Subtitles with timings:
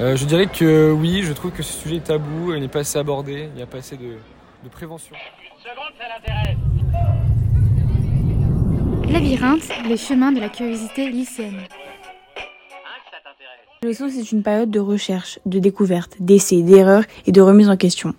[0.00, 2.80] Euh, je dirais que oui, je trouve que ce sujet est tabou, il n'est pas
[2.80, 4.16] assez abordé, il n'y a pas assez de,
[4.64, 5.14] de prévention.
[9.08, 11.60] Labyrinthe, les chemins de la curiosité lycéenne.
[13.82, 18.14] L'adolescence est une période de recherche, de découverte, d'essais, d'erreurs et de remise en question.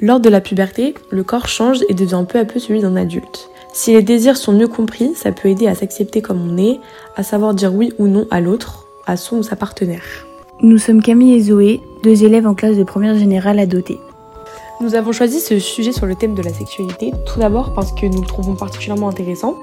[0.00, 3.50] Lors de la puberté, le corps change et devient peu à peu celui d'un adulte.
[3.72, 6.78] Si les désirs sont mieux compris, ça peut aider à s'accepter comme on est,
[7.16, 10.27] à savoir dire oui ou non à l'autre, à son ou sa partenaire.
[10.60, 14.00] Nous sommes Camille et Zoé, deux élèves en classe de première générale à doter.
[14.80, 18.06] Nous avons choisi ce sujet sur le thème de la sexualité, tout d'abord parce que
[18.06, 19.54] nous le trouvons particulièrement intéressant,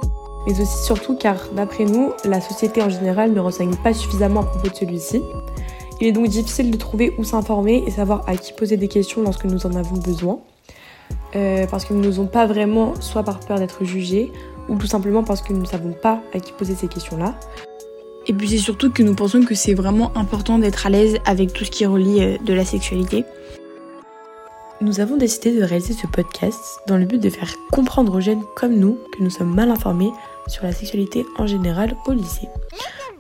[0.48, 4.44] mais aussi surtout car, d'après nous, la société en général ne renseigne pas suffisamment à
[4.46, 5.22] propos de celui-ci.
[6.00, 9.22] Il est donc difficile de trouver où s'informer et savoir à qui poser des questions
[9.22, 10.40] lorsque nous en avons besoin.
[11.36, 14.32] Euh, parce que nous n'osons pas vraiment, soit par peur d'être jugés,
[14.70, 17.36] ou tout simplement parce que nous ne savons pas à qui poser ces questions-là.
[18.28, 21.54] Et puis c'est surtout que nous pensons que c'est vraiment important d'être à l'aise avec
[21.54, 23.24] tout ce qui relie euh, de la sexualité.
[24.82, 28.44] Nous avons décidé de réaliser ce podcast dans le but de faire comprendre aux jeunes
[28.56, 30.12] comme nous que nous sommes mal informés
[30.48, 32.50] sur la sexualité en général au lycée.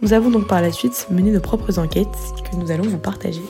[0.02, 2.08] Nous avons donc par la suite mené nos propres enquêtes
[2.44, 3.42] que nous allons vous partager.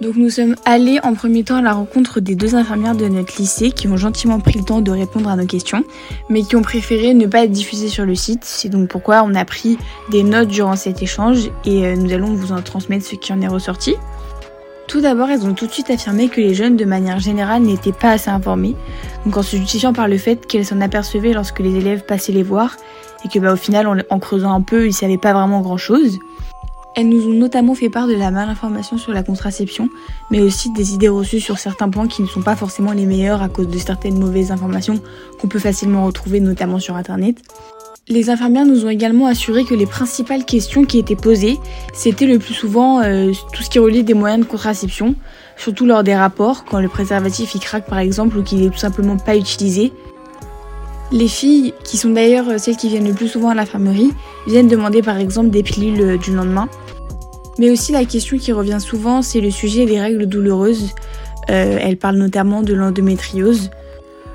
[0.00, 3.36] Donc nous sommes allés en premier temps à la rencontre des deux infirmières de notre
[3.38, 5.84] lycée qui ont gentiment pris le temps de répondre à nos questions,
[6.28, 8.44] mais qui ont préféré ne pas être diffusées sur le site.
[8.44, 9.78] C'est donc pourquoi on a pris
[10.10, 13.40] des notes durant cet échange et euh, nous allons vous en transmettre ce qui en
[13.40, 13.94] est ressorti.
[14.88, 17.92] Tout d'abord, elles ont tout de suite affirmé que les jeunes, de manière générale, n'étaient
[17.92, 18.76] pas assez informés,
[19.24, 22.42] donc en se justifiant par le fait qu'elles s'en apercevaient lorsque les élèves passaient les
[22.42, 22.76] voir,
[23.24, 26.18] et que bah, au final, en, creusant un peu, ils savaient pas vraiment grand-chose.
[26.94, 29.88] Elles nous ont notamment fait part de la malinformation sur la contraception,
[30.30, 33.42] mais aussi des idées reçues sur certains points qui ne sont pas forcément les meilleurs
[33.42, 35.00] à cause de certaines mauvaises informations
[35.40, 37.36] qu'on peut facilement retrouver, notamment sur Internet.
[38.08, 41.58] Les infirmières nous ont également assuré que les principales questions qui étaient posées,
[41.94, 45.14] c'était le plus souvent euh, tout ce qui relie des moyens de contraception,
[45.56, 48.78] surtout lors des rapports, quand le préservatif y craque par exemple ou qu'il est tout
[48.78, 49.92] simplement pas utilisé.
[51.12, 54.10] Les filles, qui sont d'ailleurs celles qui viennent le plus souvent à l'infirmerie,
[54.46, 56.68] viennent demander par exemple des pilules euh, du lendemain.
[57.58, 60.90] Mais aussi la question qui revient souvent, c'est le sujet des règles douloureuses.
[61.50, 63.70] Euh, elle parle notamment de l'endométriose.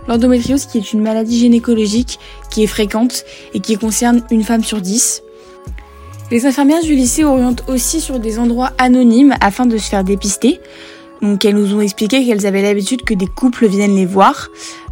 [0.08, 2.20] L'endométriose qui est une maladie gynécologique
[2.52, 5.24] qui est fréquente et qui concerne une femme sur dix.
[6.30, 10.60] Les infirmières du lycée orientent aussi sur des endroits anonymes afin de se faire dépister.
[11.22, 14.50] Donc elles nous ont expliqué qu'elles avaient l'habitude que des couples viennent les voir,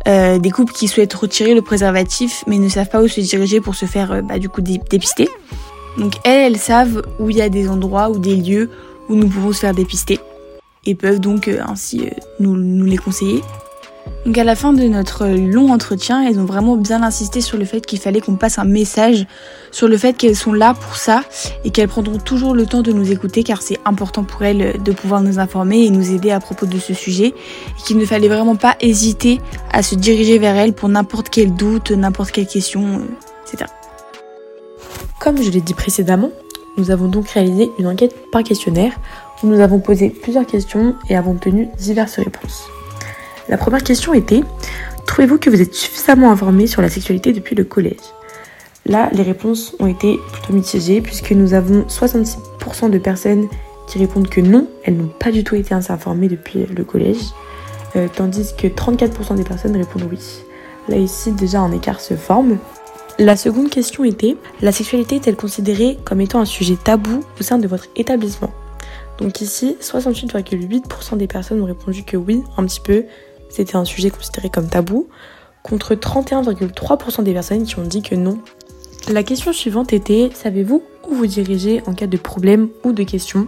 [0.08, 3.62] euh, des couples qui souhaitent retirer le préservatif mais ne savent pas où se diriger
[3.62, 5.30] pour se faire euh, bah, du coup dépister.
[5.98, 8.70] Donc elles, elles savent où il y a des endroits ou des lieux
[9.10, 10.20] où nous pouvons se faire dépister
[10.86, 12.10] et peuvent donc euh, ainsi
[12.40, 13.42] nous, nous les conseiller.
[14.26, 17.66] Donc à la fin de notre long entretien, elles ont vraiment bien insisté sur le
[17.66, 19.28] fait qu'il fallait qu'on passe un message
[19.70, 21.24] sur le fait qu'elles sont là pour ça
[21.64, 24.92] et qu'elles prendront toujours le temps de nous écouter car c'est important pour elles de
[24.94, 28.28] pouvoir nous informer et nous aider à propos de ce sujet et qu'il ne fallait
[28.28, 29.40] vraiment pas hésiter
[29.72, 33.02] à se diriger vers elles pour n'importe quel doute, n'importe quelle question,
[33.46, 33.70] etc.
[35.20, 36.32] Comme je l'ai dit précédemment,
[36.78, 38.94] nous avons donc réalisé une enquête par questionnaire
[39.44, 42.68] où nous avons posé plusieurs questions et avons obtenu diverses réponses.
[43.48, 44.42] La première question était
[45.06, 48.00] Trouvez-vous que vous êtes suffisamment informé sur la sexualité depuis le collège?
[48.88, 53.48] Là, les réponses ont été plutôt mitigées puisque nous avons 66% de personnes
[53.88, 57.22] qui répondent que non, elles n'ont pas du tout été informées depuis le collège,
[57.96, 60.20] euh, tandis que 34% des personnes répondent oui.
[60.90, 62.58] Là ici, déjà un écart se forme.
[63.18, 67.58] La seconde question était la sexualité est-elle considérée comme étant un sujet tabou au sein
[67.60, 68.52] de votre établissement?
[69.18, 73.06] Donc ici, 68,8% des personnes ont répondu que oui, un petit peu,
[73.56, 75.08] c'était un sujet considéré comme tabou,
[75.64, 78.40] contre 31,3% des personnes qui ont dit que non.
[79.08, 83.48] La question suivante était, savez-vous où vous dirigez en cas de problème ou de question?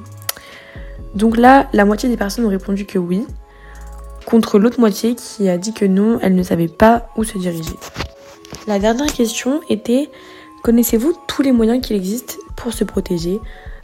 [1.14, 3.26] Donc là, la moitié des personnes ont répondu que oui,
[4.26, 7.76] contre l'autre moitié qui a dit que non, elle ne savait pas où se diriger.
[8.68, 10.10] La dernière question était,
[10.64, 13.40] connaissez-vous tous les moyens qu'il existe pour se protéger?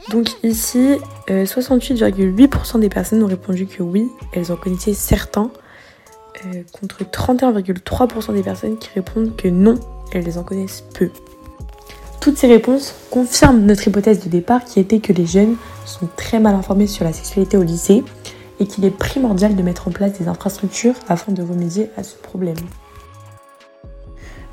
[0.10, 0.98] Donc ici,
[1.28, 5.52] 68,8% euh, des personnes ont répondu que oui, elles en connaissaient certains,
[6.48, 9.76] euh, contre 31,3% des personnes qui répondent que non,
[10.12, 11.10] elles les en connaissent peu.
[12.20, 15.56] Toutes ces réponses confirment notre hypothèse de départ qui était que les jeunes
[15.86, 18.04] sont très mal informés sur la sexualité au lycée
[18.60, 22.16] et qu'il est primordial de mettre en place des infrastructures afin de remédier à ce
[22.16, 22.56] problème.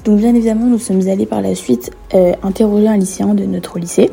[0.05, 3.79] Donc bien évidemment, nous sommes allés par la suite euh, interroger un lycéen de notre
[3.79, 4.11] lycée.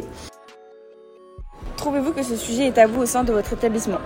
[1.77, 3.99] Trouvez-vous que ce sujet est tabou au sein de votre établissement?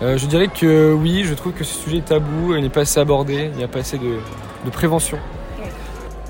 [0.00, 2.82] Euh, je dirais que oui, je trouve que ce sujet est tabou, il n'est pas
[2.82, 4.18] assez abordé, il n'y a pas assez de,
[4.70, 5.18] prévention.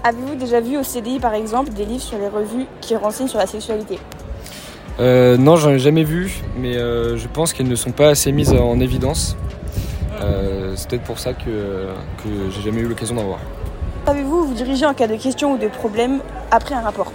[0.04, 3.38] Avez-vous déjà vu au CDI par exemple des livres sur les revues qui renseignent sur
[3.38, 3.98] la sexualité?
[5.00, 8.32] Euh, non, j'en ai jamais vu, mais euh, je pense qu'elles ne sont pas assez
[8.32, 9.36] mises en évidence.
[10.76, 11.88] C'est peut-être pour ça que,
[12.22, 13.40] que j'ai jamais eu l'occasion d'en voir.
[14.06, 16.20] Savez-vous vous diriger en cas de questions ou de problèmes
[16.52, 17.12] après un rapport?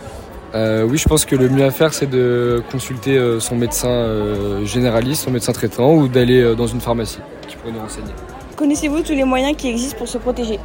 [0.56, 3.90] Euh, oui, je pense que le mieux à faire, c'est de consulter euh, son médecin
[3.90, 8.14] euh, généraliste, son médecin traitant, ou d'aller dans une pharmacie qui pourrait nous renseigner.
[8.56, 10.60] Connaissez-vous tous les moyens qui existent pour se protéger?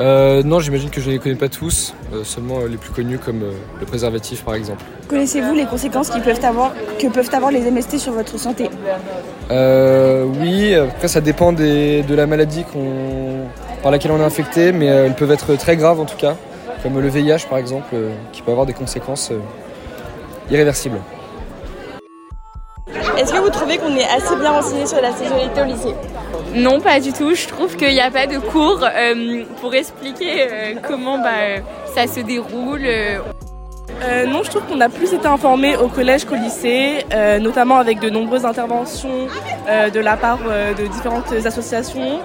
[0.00, 3.18] Euh, non, j'imagine que je ne les connais pas tous, euh, seulement les plus connus
[3.18, 3.50] comme euh,
[3.80, 4.82] le préservatif par exemple.
[5.08, 8.68] Connaissez-vous les conséquences qui peuvent avoir, que peuvent avoir les MST sur votre santé?
[9.50, 12.64] Oui, après ça dépend des- de la maladie
[13.82, 16.36] par laquelle on est infecté, mais elles peuvent être très graves en tout cas,
[16.86, 19.40] comme le VIH par exemple, euh, qui peut avoir des conséquences euh,
[20.52, 21.00] irréversibles.
[23.18, 25.94] Est-ce que vous trouvez qu'on est assez bien renseigné sur la sexualité au lycée?
[26.54, 27.34] Non, pas du tout.
[27.34, 31.58] Je trouve qu'il n'y a pas de cours euh, pour expliquer euh, comment bah, euh,
[31.92, 32.86] ça se déroule.
[34.28, 37.98] non, je trouve qu'on a plus été informé au collège qu'au lycée, euh, notamment avec
[37.98, 39.26] de nombreuses interventions
[39.68, 42.20] euh, de la part euh, de différentes associations.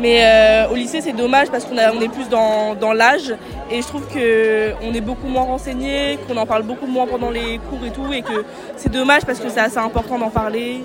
[0.00, 3.34] Mais euh, au lycée, c'est dommage parce qu'on est plus dans, dans l'âge
[3.70, 7.58] et je trouve qu'on est beaucoup moins renseigné, qu'on en parle beaucoup moins pendant les
[7.58, 8.44] cours et tout, et que
[8.76, 10.80] c'est dommage parce que c'est assez important d'en parler.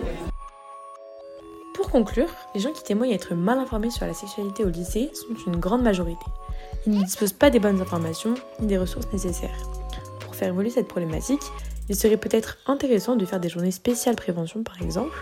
[1.74, 5.52] Pour conclure, les gens qui témoignent être mal informés sur la sexualité au lycée sont
[5.52, 6.26] une grande majorité.
[6.86, 9.58] Ils ne disposent pas des bonnes informations ni des ressources nécessaires.
[10.20, 11.42] Pour faire évoluer cette problématique,
[11.90, 15.18] il serait peut-être intéressant de faire des journées spéciales prévention par exemple,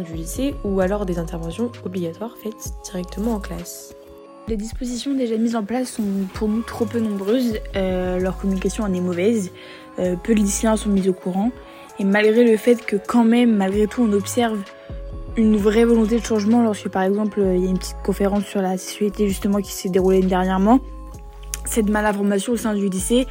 [0.00, 3.94] du lycée, ou alors des interventions obligatoires faites directement en classe.
[4.46, 6.02] Les dispositions déjà mises en place sont
[6.34, 9.50] pour nous trop peu nombreuses, euh, leur communication en est mauvaise,
[9.98, 11.50] euh, peu de lycéens sont mis au courant,
[11.98, 14.58] et malgré le fait que quand même, malgré tout, on observe
[15.36, 18.62] une vraie volonté de changement lorsque par exemple il y a une petite conférence sur
[18.62, 20.80] la sexualité justement qui s'est déroulée dernièrement,
[21.64, 23.26] cette malinformation au sein du lycée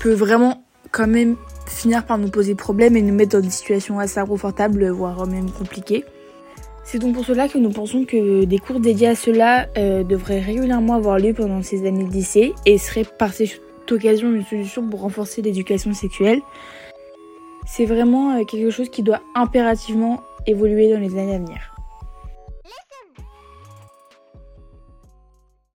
[0.00, 0.63] peut vraiment
[0.94, 1.36] quand même
[1.66, 5.50] finir par nous poser problème et nous mettre dans des situations assez inconfortables, voire même
[5.50, 6.04] compliquées.
[6.84, 10.40] C'est donc pour cela que nous pensons que des cours dédiés à cela euh, devraient
[10.40, 13.60] régulièrement avoir lieu pendant ces années de lycée et seraient par cette
[13.90, 16.40] occasion une solution pour renforcer l'éducation sexuelle.
[17.66, 21.73] C'est vraiment euh, quelque chose qui doit impérativement évoluer dans les années à venir.